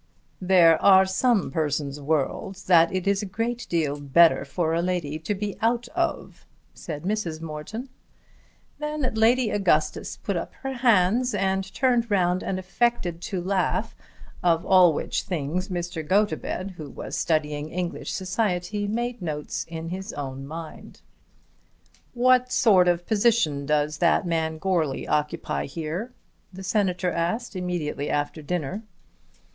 "There 0.41 0.81
are 0.81 1.05
some 1.05 1.51
persons' 1.51 2.01
worlds 2.01 2.63
that 2.63 2.91
it 2.91 3.05
is 3.05 3.21
a 3.21 3.27
great 3.27 3.67
deal 3.69 3.99
better 3.99 4.43
for 4.45 4.73
a 4.73 4.81
lady 4.81 5.19
to 5.19 5.35
be 5.35 5.55
out 5.61 5.87
of," 5.89 6.47
said 6.73 7.03
Mrs. 7.03 7.39
Morton. 7.39 7.87
Then 8.79 9.03
Lady 9.13 9.51
Augustus 9.51 10.17
put 10.17 10.35
up 10.35 10.55
her 10.63 10.73
hands, 10.73 11.35
and 11.35 11.71
turned 11.75 12.09
round, 12.09 12.41
and 12.43 12.57
affected 12.57 13.21
to 13.21 13.43
laugh, 13.43 13.95
of 14.41 14.65
all 14.65 14.91
which 14.91 15.21
things 15.21 15.67
Mr. 15.67 16.03
Gotobed, 16.03 16.71
who 16.77 16.89
was 16.89 17.15
studying 17.15 17.69
English 17.69 18.11
society, 18.11 18.87
made 18.87 19.21
notes 19.21 19.67
in 19.69 19.89
his 19.89 20.13
own 20.13 20.47
mind. 20.47 21.01
"What 22.15 22.51
sort 22.51 22.87
of 22.87 23.05
position 23.05 23.67
does 23.67 23.99
that 23.99 24.25
man 24.25 24.57
Goarly 24.57 25.07
occupy 25.07 25.67
here?" 25.67 26.11
the 26.51 26.63
Senator 26.63 27.11
asked 27.11 27.55
immediately 27.55 28.09
after 28.09 28.41
dinner. 28.41 28.81